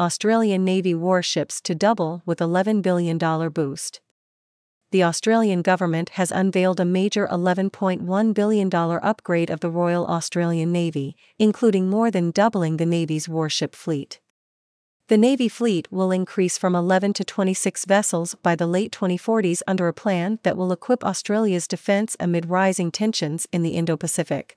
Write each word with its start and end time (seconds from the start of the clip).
Australian 0.00 0.64
Navy 0.64 0.94
warships 0.94 1.60
to 1.60 1.74
double 1.74 2.22
with 2.24 2.38
$11 2.38 2.80
billion 2.80 3.18
boost. 3.50 4.00
The 4.92 5.02
Australian 5.02 5.60
government 5.60 6.08
has 6.10 6.32
unveiled 6.32 6.80
a 6.80 6.86
major 6.86 7.28
$11.1 7.30 8.34
billion 8.34 8.74
upgrade 8.74 9.50
of 9.50 9.60
the 9.60 9.68
Royal 9.68 10.06
Australian 10.06 10.72
Navy, 10.72 11.16
including 11.38 11.90
more 11.90 12.10
than 12.10 12.30
doubling 12.30 12.78
the 12.78 12.86
Navy's 12.86 13.28
warship 13.28 13.74
fleet. 13.74 14.20
The 15.08 15.18
Navy 15.18 15.50
fleet 15.50 15.86
will 15.92 16.12
increase 16.12 16.56
from 16.56 16.74
11 16.74 17.12
to 17.12 17.24
26 17.24 17.84
vessels 17.84 18.34
by 18.36 18.56
the 18.56 18.66
late 18.66 18.92
2040s 18.92 19.60
under 19.66 19.86
a 19.86 19.92
plan 19.92 20.38
that 20.44 20.56
will 20.56 20.72
equip 20.72 21.04
Australia's 21.04 21.68
defence 21.68 22.16
amid 22.18 22.48
rising 22.48 22.90
tensions 22.90 23.46
in 23.52 23.60
the 23.60 23.72
Indo 23.72 23.98
Pacific. 23.98 24.56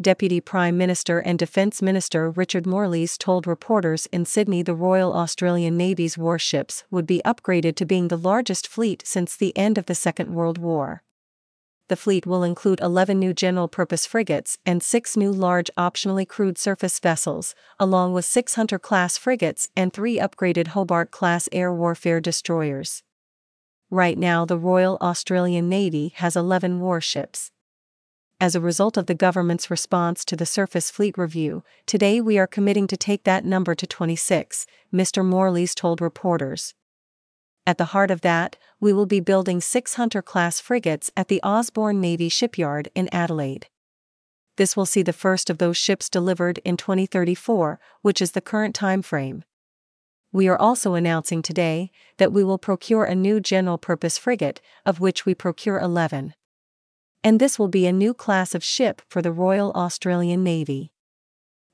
Deputy 0.00 0.40
Prime 0.40 0.76
Minister 0.76 1.20
and 1.20 1.38
Defence 1.38 1.80
Minister 1.80 2.30
Richard 2.30 2.66
Marles 2.66 3.16
told 3.16 3.46
reporters 3.46 4.06
in 4.12 4.24
Sydney 4.24 4.62
the 4.62 4.74
Royal 4.74 5.12
Australian 5.14 5.76
Navy's 5.76 6.18
warships 6.18 6.84
would 6.90 7.06
be 7.06 7.22
upgraded 7.24 7.76
to 7.76 7.86
being 7.86 8.08
the 8.08 8.18
largest 8.18 8.68
fleet 8.68 9.02
since 9.06 9.36
the 9.36 9.56
end 9.56 9.78
of 9.78 9.86
the 9.86 9.94
Second 9.94 10.34
World 10.34 10.58
War 10.58 11.02
the 11.88 11.96
fleet 11.96 12.26
will 12.26 12.42
include 12.42 12.80
11 12.80 13.18
new 13.18 13.32
general 13.32 13.68
purpose 13.68 14.06
frigates 14.06 14.58
and 14.66 14.82
6 14.82 15.16
new 15.16 15.30
large 15.30 15.70
optionally 15.78 16.26
crewed 16.26 16.58
surface 16.58 16.98
vessels, 16.98 17.54
along 17.78 18.12
with 18.12 18.24
6 18.24 18.56
Hunter 18.56 18.78
class 18.78 19.16
frigates 19.16 19.68
and 19.76 19.92
3 19.92 20.18
upgraded 20.18 20.68
Hobart 20.68 21.10
class 21.10 21.48
air 21.52 21.72
warfare 21.72 22.20
destroyers. 22.20 23.02
Right 23.88 24.18
now, 24.18 24.44
the 24.44 24.58
Royal 24.58 24.98
Australian 25.00 25.68
Navy 25.68 26.12
has 26.16 26.34
11 26.34 26.80
warships. 26.80 27.52
As 28.38 28.54
a 28.54 28.60
result 28.60 28.98
of 28.98 29.06
the 29.06 29.14
government's 29.14 29.70
response 29.70 30.22
to 30.26 30.36
the 30.36 30.44
Surface 30.44 30.90
Fleet 30.90 31.16
Review, 31.16 31.64
today 31.86 32.20
we 32.20 32.36
are 32.36 32.46
committing 32.46 32.86
to 32.88 32.96
take 32.96 33.24
that 33.24 33.46
number 33.46 33.74
to 33.74 33.86
26, 33.86 34.66
Mr. 34.92 35.24
Marles 35.24 35.74
told 35.74 36.02
reporters. 36.02 36.74
At 37.66 37.78
the 37.78 37.86
heart 37.86 38.10
of 38.10 38.20
that, 38.20 38.56
we 38.78 38.92
will 38.92 39.06
be 39.06 39.20
building 39.20 39.62
six 39.62 39.94
Hunter 39.94 40.20
class 40.20 40.60
frigates 40.60 41.10
at 41.16 41.28
the 41.28 41.42
Osborne 41.42 41.98
Navy 41.98 42.28
Shipyard 42.28 42.90
in 42.94 43.08
Adelaide. 43.10 43.68
This 44.56 44.76
will 44.76 44.84
see 44.84 45.02
the 45.02 45.14
first 45.14 45.48
of 45.48 45.56
those 45.56 45.78
ships 45.78 46.10
delivered 46.10 46.58
in 46.58 46.76
2034, 46.76 47.80
which 48.02 48.20
is 48.20 48.32
the 48.32 48.42
current 48.42 48.74
time 48.74 49.00
frame. 49.00 49.44
We 50.30 50.46
are 50.46 50.58
also 50.58 50.92
announcing 50.92 51.40
today 51.40 51.90
that 52.18 52.34
we 52.34 52.44
will 52.44 52.58
procure 52.58 53.04
a 53.04 53.14
new 53.14 53.40
general 53.40 53.78
purpose 53.78 54.18
frigate, 54.18 54.60
of 54.84 55.00
which 55.00 55.24
we 55.24 55.34
procure 55.34 55.78
11. 55.78 56.34
And 57.26 57.40
this 57.40 57.58
will 57.58 57.66
be 57.66 57.88
a 57.88 57.92
new 57.92 58.14
class 58.14 58.54
of 58.54 58.62
ship 58.62 59.02
for 59.08 59.20
the 59.20 59.32
Royal 59.32 59.72
Australian 59.72 60.44
Navy. 60.44 60.92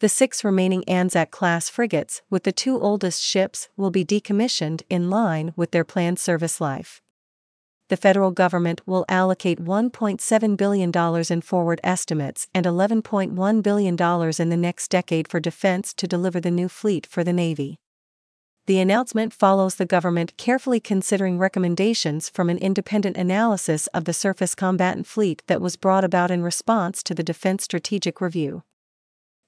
The 0.00 0.08
six 0.10 0.44
remaining 0.44 0.86
Anzac 0.86 1.30
class 1.30 1.70
frigates, 1.70 2.20
with 2.28 2.42
the 2.42 2.52
two 2.52 2.78
oldest 2.78 3.22
ships, 3.22 3.70
will 3.74 3.90
be 3.90 4.04
decommissioned 4.04 4.82
in 4.90 5.08
line 5.08 5.54
with 5.56 5.70
their 5.70 5.84
planned 5.84 6.18
service 6.18 6.60
life. 6.60 7.00
The 7.88 7.96
federal 7.96 8.30
government 8.30 8.82
will 8.86 9.06
allocate 9.08 9.58
$1.7 9.58 10.56
billion 10.58 10.92
in 11.30 11.40
forward 11.40 11.80
estimates 11.82 12.46
and 12.54 12.66
$11.1 12.66 13.62
billion 13.62 13.94
in 14.38 14.48
the 14.50 14.56
next 14.58 14.90
decade 14.90 15.28
for 15.28 15.40
defense 15.40 15.94
to 15.94 16.06
deliver 16.06 16.40
the 16.40 16.50
new 16.50 16.68
fleet 16.68 17.06
for 17.06 17.24
the 17.24 17.32
Navy. 17.32 17.78
The 18.68 18.80
announcement 18.80 19.32
follows 19.32 19.76
the 19.76 19.86
government 19.86 20.36
carefully 20.36 20.78
considering 20.78 21.38
recommendations 21.38 22.28
from 22.28 22.50
an 22.50 22.58
independent 22.58 23.16
analysis 23.16 23.86
of 23.94 24.04
the 24.04 24.12
surface 24.12 24.54
combatant 24.54 25.06
fleet 25.06 25.42
that 25.46 25.62
was 25.62 25.76
brought 25.76 26.04
about 26.04 26.30
in 26.30 26.42
response 26.42 27.02
to 27.04 27.14
the 27.14 27.22
Defense 27.22 27.64
Strategic 27.64 28.20
Review. 28.20 28.64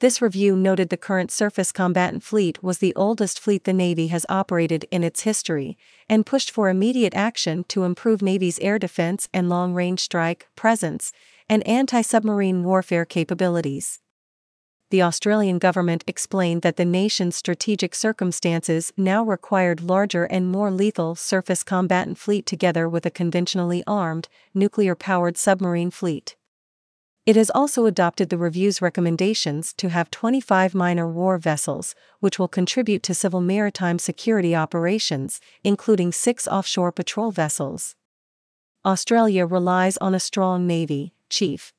This 0.00 0.20
review 0.20 0.56
noted 0.56 0.88
the 0.88 0.96
current 0.96 1.30
surface 1.30 1.70
combatant 1.70 2.24
fleet 2.24 2.60
was 2.60 2.78
the 2.78 2.92
oldest 2.96 3.38
fleet 3.38 3.62
the 3.62 3.72
Navy 3.72 4.08
has 4.08 4.26
operated 4.28 4.84
in 4.90 5.04
its 5.04 5.20
history, 5.20 5.78
and 6.08 6.26
pushed 6.26 6.50
for 6.50 6.68
immediate 6.68 7.14
action 7.14 7.62
to 7.68 7.84
improve 7.84 8.20
Navy's 8.20 8.58
air 8.58 8.80
defense 8.80 9.28
and 9.32 9.48
long 9.48 9.74
range 9.74 10.00
strike, 10.00 10.48
presence, 10.56 11.12
and 11.48 11.64
anti 11.68 12.02
submarine 12.02 12.64
warfare 12.64 13.04
capabilities. 13.04 14.00
The 14.90 15.02
Australian 15.02 15.58
government 15.58 16.04
explained 16.06 16.62
that 16.62 16.76
the 16.76 16.84
nation's 16.84 17.36
strategic 17.36 17.94
circumstances 17.94 18.92
now 18.96 19.24
required 19.24 19.80
larger 19.80 20.24
and 20.24 20.52
more 20.52 20.70
lethal 20.70 21.14
surface 21.14 21.62
combatant 21.62 22.18
fleet 22.18 22.46
together 22.46 22.88
with 22.88 23.06
a 23.06 23.10
conventionally 23.10 23.82
armed, 23.86 24.28
nuclear 24.52 24.94
powered 24.94 25.36
submarine 25.36 25.90
fleet. 25.90 26.36
It 27.26 27.36
has 27.36 27.50
also 27.54 27.86
adopted 27.86 28.28
the 28.28 28.36
review's 28.36 28.82
recommendations 28.82 29.72
to 29.78 29.88
have 29.88 30.10
25 30.10 30.74
minor 30.74 31.08
war 31.08 31.38
vessels, 31.38 31.94
which 32.20 32.38
will 32.38 32.48
contribute 32.48 33.02
to 33.04 33.14
civil 33.14 33.40
maritime 33.40 33.98
security 33.98 34.54
operations, 34.54 35.40
including 35.62 36.12
six 36.12 36.46
offshore 36.46 36.92
patrol 36.92 37.30
vessels. 37.30 37.96
Australia 38.84 39.46
relies 39.46 39.96
on 39.96 40.14
a 40.14 40.20
strong 40.20 40.66
navy, 40.66 41.14
Chief. 41.30 41.72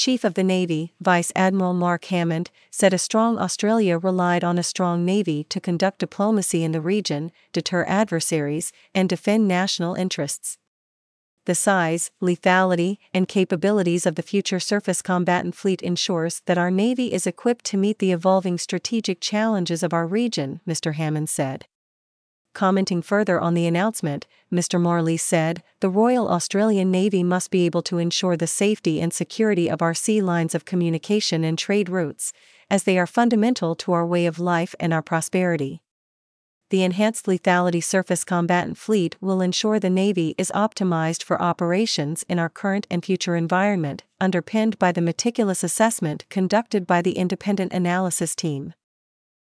Chief 0.00 0.24
of 0.24 0.32
the 0.32 0.42
Navy, 0.42 0.94
Vice 0.98 1.30
Admiral 1.36 1.74
Mark 1.74 2.06
Hammond, 2.06 2.50
said 2.70 2.94
a 2.94 2.96
strong 2.96 3.38
Australia 3.38 3.98
relied 3.98 4.42
on 4.42 4.56
a 4.56 4.62
strong 4.62 5.04
navy 5.04 5.44
to 5.50 5.60
conduct 5.60 5.98
diplomacy 5.98 6.64
in 6.64 6.72
the 6.72 6.80
region, 6.80 7.30
deter 7.52 7.84
adversaries, 7.84 8.72
and 8.94 9.10
defend 9.10 9.46
national 9.46 9.94
interests 9.94 10.56
the 11.44 11.54
size, 11.54 12.10
lethality, 12.22 12.96
and 13.12 13.28
capabilities 13.28 14.06
of 14.06 14.14
the 14.14 14.22
future 14.22 14.60
surface 14.60 15.02
combatant 15.02 15.54
fleet 15.54 15.82
ensures 15.82 16.40
that 16.46 16.58
our 16.58 16.70
Navy 16.70 17.12
is 17.12 17.26
equipped 17.26 17.64
to 17.66 17.76
meet 17.76 17.98
the 17.98 18.12
evolving 18.12 18.56
strategic 18.56 19.20
challenges 19.20 19.82
of 19.82 19.92
our 19.92 20.06
region, 20.06 20.60
Mr. 20.66 20.94
Hammond 20.94 21.28
said. 21.28 21.66
Commenting 22.60 23.00
further 23.00 23.40
on 23.40 23.54
the 23.54 23.66
announcement, 23.66 24.26
Mr. 24.52 24.78
Marles 24.78 25.22
said, 25.22 25.62
The 25.80 25.88
Royal 25.88 26.28
Australian 26.28 26.90
Navy 26.90 27.22
must 27.22 27.50
be 27.50 27.64
able 27.64 27.80
to 27.84 27.96
ensure 27.96 28.36
the 28.36 28.46
safety 28.46 29.00
and 29.00 29.14
security 29.14 29.70
of 29.70 29.80
our 29.80 29.94
sea 29.94 30.20
lines 30.20 30.54
of 30.54 30.66
communication 30.66 31.42
and 31.42 31.56
trade 31.56 31.88
routes, 31.88 32.34
as 32.70 32.82
they 32.82 32.98
are 32.98 33.06
fundamental 33.06 33.74
to 33.76 33.92
our 33.92 34.04
way 34.04 34.26
of 34.26 34.38
life 34.38 34.74
and 34.78 34.92
our 34.92 35.00
prosperity 35.00 35.80
the 36.68 36.84
enhanced 36.84 37.26
lethality 37.26 37.82
surface 37.82 38.24
combatant 38.24 38.78
fleet 38.78 39.16
will 39.20 39.40
ensure 39.40 39.80
the 39.80 39.90
Navy 39.90 40.36
is 40.38 40.52
optimized 40.54 41.24
for 41.24 41.42
operations 41.42 42.24
in 42.28 42.38
our 42.38 42.48
current 42.48 42.86
and 42.88 43.04
future 43.04 43.34
environment, 43.34 44.04
underpinned 44.20 44.78
by 44.78 44.92
the 44.92 45.00
meticulous 45.00 45.64
assessment 45.64 46.24
conducted 46.28 46.86
by 46.86 47.02
the 47.02 47.18
independent 47.18 47.72
analysis 47.72 48.36
team. 48.36 48.72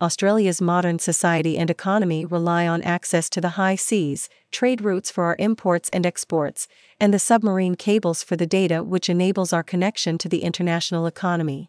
Australia's 0.00 0.60
modern 0.60 1.00
society 1.00 1.58
and 1.58 1.70
economy 1.70 2.24
rely 2.24 2.68
on 2.68 2.82
access 2.82 3.28
to 3.28 3.40
the 3.40 3.50
high 3.50 3.74
seas, 3.74 4.28
trade 4.52 4.80
routes 4.80 5.10
for 5.10 5.24
our 5.24 5.34
imports 5.40 5.90
and 5.92 6.06
exports, 6.06 6.68
and 7.00 7.12
the 7.12 7.18
submarine 7.18 7.74
cables 7.74 8.22
for 8.22 8.36
the 8.36 8.46
data 8.46 8.84
which 8.84 9.10
enables 9.10 9.52
our 9.52 9.64
connection 9.64 10.16
to 10.16 10.28
the 10.28 10.44
international 10.44 11.06
economy. 11.06 11.68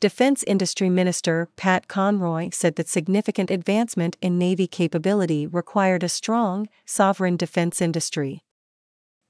Defense 0.00 0.44
Industry 0.46 0.90
Minister 0.90 1.48
Pat 1.56 1.88
Conroy 1.88 2.50
said 2.52 2.76
that 2.76 2.88
significant 2.88 3.50
advancement 3.50 4.18
in 4.20 4.36
Navy 4.36 4.66
capability 4.66 5.46
required 5.46 6.02
a 6.02 6.10
strong, 6.10 6.68
sovereign 6.84 7.38
defense 7.38 7.80
industry. 7.80 8.42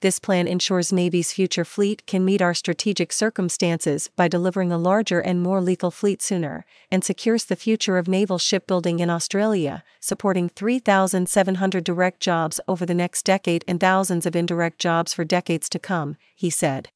This 0.01 0.19
plan 0.19 0.49
ensures 0.49 0.95
Navy's 0.95 1.33
future 1.35 1.65
fleet 1.65 2.07
can 2.07 2.25
meet 2.25 2.41
our 2.41 2.55
strategic 2.55 3.13
circumstances 3.13 4.09
by 4.17 4.29
delivering 4.29 4.73
a 4.73 4.79
larger 4.79 5.21
and 5.21 5.43
more 5.43 5.61
lethal 5.61 5.91
fleet 5.91 6.23
sooner, 6.23 6.65
and 6.91 7.05
secures 7.05 7.45
the 7.45 7.57
future 7.57 7.99
of 7.99 8.09
naval 8.09 8.39
shipbuilding 8.39 9.01
in 9.01 9.11
Australia, 9.11 9.85
supporting 10.01 10.49
3,700 10.49 11.85
direct 11.85 12.21
jobs 12.21 12.61
over 12.67 12.87
the 12.87 12.95
next 12.95 13.27
decade 13.27 13.63
and 13.69 13.79
thousands 13.79 14.25
of 14.25 14.35
indirect 14.35 14.79
jobs 14.79 15.13
for 15.13 15.23
decades 15.23 15.69
to 15.69 15.79
come, 15.79 16.17
he 16.35 16.49
said 16.49 16.89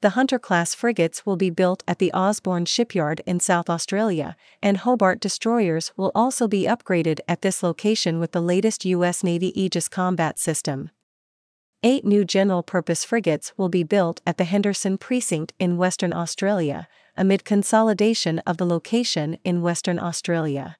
the 0.00 0.10
Hunter 0.10 0.38
class 0.38 0.74
frigates 0.74 1.24
will 1.24 1.36
be 1.36 1.48
built 1.48 1.82
at 1.88 1.98
the 1.98 2.12
Osborne 2.12 2.66
shipyard 2.66 3.22
in 3.24 3.40
South 3.40 3.70
Australia, 3.70 4.36
and 4.62 4.76
Hobart 4.76 5.18
destroyers 5.18 5.92
will 5.96 6.12
also 6.14 6.46
be 6.46 6.64
upgraded 6.64 7.20
at 7.26 7.40
this 7.40 7.62
location 7.62 8.20
with 8.20 8.32
the 8.32 8.42
latest 8.42 8.84
U.S. 8.84 9.24
Navy 9.24 9.58
Aegis 9.58 9.88
combat 9.88 10.38
system. 10.38 10.90
Eight 11.86 12.06
new 12.06 12.24
general 12.24 12.62
purpose 12.62 13.04
frigates 13.04 13.52
will 13.58 13.68
be 13.68 13.82
built 13.82 14.22
at 14.26 14.38
the 14.38 14.44
Henderson 14.44 14.96
Precinct 14.96 15.52
in 15.58 15.76
Western 15.76 16.14
Australia, 16.14 16.88
amid 17.14 17.44
consolidation 17.44 18.38
of 18.46 18.56
the 18.56 18.64
location 18.64 19.36
in 19.44 19.60
Western 19.60 19.98
Australia. 19.98 20.78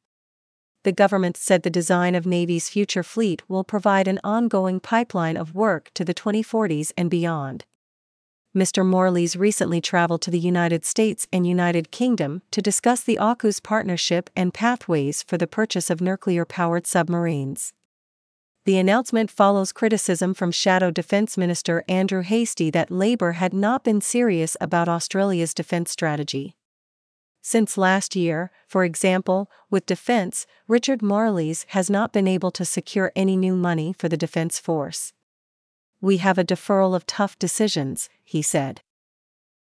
The 0.82 0.92
government 0.92 1.36
said 1.36 1.62
the 1.62 1.68
design 1.68 2.14
of 2.14 2.24
Navy's 2.24 2.70
future 2.70 3.02
fleet 3.02 3.42
will 3.50 3.64
provide 3.64 4.08
an 4.08 4.18
ongoing 4.24 4.80
pipeline 4.80 5.36
of 5.36 5.54
work 5.54 5.90
to 5.92 6.06
the 6.06 6.14
2040s 6.14 6.90
and 6.96 7.10
beyond. 7.10 7.66
Mr. 8.56 8.82
Marles 8.82 9.36
recently 9.36 9.82
traveled 9.82 10.22
to 10.22 10.30
the 10.30 10.38
United 10.38 10.86
States 10.86 11.26
and 11.30 11.46
United 11.46 11.90
Kingdom 11.90 12.40
to 12.50 12.62
discuss 12.62 13.02
the 13.02 13.18
AUKUS 13.20 13.62
partnership 13.62 14.30
and 14.34 14.54
pathways 14.54 15.22
for 15.22 15.36
the 15.36 15.46
purchase 15.46 15.90
of 15.90 16.00
nuclear 16.00 16.46
powered 16.46 16.86
submarines. 16.86 17.74
The 18.64 18.78
announcement 18.78 19.30
follows 19.30 19.72
criticism 19.72 20.32
from 20.32 20.50
Shadow 20.50 20.90
Defence 20.90 21.36
Minister 21.36 21.84
Andrew 21.86 22.22
Hastie 22.22 22.70
that 22.70 22.90
Labour 22.90 23.32
had 23.32 23.52
not 23.52 23.84
been 23.84 24.00
serious 24.00 24.56
about 24.58 24.88
Australia's 24.88 25.52
defence 25.52 25.90
strategy. 25.90 26.56
Since 27.42 27.76
last 27.76 28.16
year, 28.16 28.50
for 28.66 28.82
example, 28.82 29.50
with 29.68 29.84
defense, 29.84 30.46
Richard 30.66 31.02
Marles 31.02 31.66
has 31.68 31.90
not 31.90 32.10
been 32.10 32.26
able 32.26 32.50
to 32.52 32.64
secure 32.64 33.12
any 33.14 33.36
new 33.36 33.54
money 33.54 33.94
for 33.98 34.08
the 34.08 34.16
defense 34.16 34.58
force. 34.58 35.12
We 36.00 36.16
have 36.18 36.38
a 36.38 36.44
deferral 36.44 36.96
of 36.96 37.04
tough 37.04 37.38
decisions, 37.38 38.08
he 38.24 38.40
said. 38.40 38.80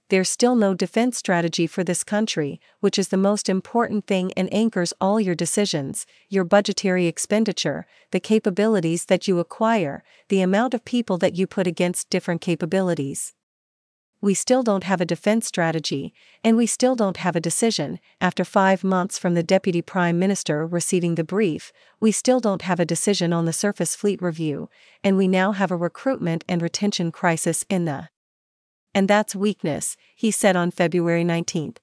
There's 0.09 0.29
still 0.29 0.55
no 0.55 0.73
defense 0.73 1.17
strategy 1.17 1.65
for 1.65 1.83
this 1.83 2.03
country, 2.03 2.59
which 2.81 2.99
is 2.99 3.07
the 3.07 3.17
most 3.17 3.49
important 3.49 4.05
thing 4.05 4.31
and 4.33 4.53
anchors 4.53 4.93
all 4.99 5.19
your 5.19 5.35
decisions 5.35 6.05
your 6.29 6.43
budgetary 6.43 7.07
expenditure, 7.07 7.85
the 8.11 8.19
capabilities 8.19 9.05
that 9.05 9.27
you 9.27 9.39
acquire, 9.39 10.03
the 10.29 10.41
amount 10.41 10.73
of 10.73 10.85
people 10.85 11.17
that 11.17 11.35
you 11.35 11.47
put 11.47 11.67
against 11.67 12.09
different 12.09 12.41
capabilities 12.41 13.33
we 14.23 14.33
still 14.33 14.63
don't 14.63 14.85
have 14.85 15.01
a 15.01 15.05
defense 15.05 15.45
strategy, 15.45 16.13
and 16.45 16.55
we 16.55 16.65
still 16.65 16.95
don't 16.95 17.17
have 17.17 17.35
a 17.35 17.41
decision. 17.41 17.99
After 18.21 18.45
five 18.45 18.81
months 18.81 19.19
from 19.19 19.33
the 19.33 19.43
Deputy 19.43 19.81
Prime 19.81 20.17
Minister 20.17 20.65
receiving 20.65 21.15
the 21.15 21.25
brief, 21.25 21.73
we 21.99 22.13
still 22.13 22.39
don't 22.39 22.61
have 22.61 22.79
a 22.79 22.85
decision 22.85 23.33
on 23.33 23.43
the 23.43 23.51
Surface 23.51 23.97
Fleet 23.97 24.21
Review, 24.21 24.69
and 25.03 25.17
we 25.17 25.27
now 25.27 25.51
have 25.51 25.71
a 25.71 25.75
recruitment 25.75 26.45
and 26.47 26.61
retention 26.61 27.11
crisis 27.11 27.65
in 27.69 27.83
the. 27.83 28.07
And 28.95 29.07
that's 29.07 29.35
weakness, 29.35 29.97
he 30.15 30.31
said 30.31 30.55
on 30.55 30.71
February 30.71 31.23
19. 31.23 31.75